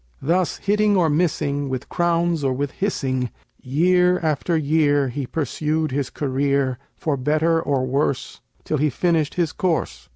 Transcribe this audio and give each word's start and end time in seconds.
Thus 0.23 0.57
hitting 0.57 0.97
or 0.97 1.11
missing, 1.11 1.69
with 1.69 1.87
crowns 1.87 2.43
or 2.43 2.53
with 2.53 2.71
hissing, 2.71 3.29
Year 3.61 4.17
after 4.21 4.57
year 4.57 5.09
he 5.09 5.27
pursued 5.27 5.91
his 5.91 6.09
career, 6.09 6.79
For 6.95 7.15
better 7.15 7.61
or 7.61 7.85
worse, 7.85 8.41
till 8.63 8.77
he 8.79 8.89
finished 8.89 9.35
his 9.35 9.51
course. 9.53 10.09